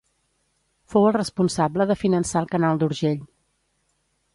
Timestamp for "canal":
2.55-2.83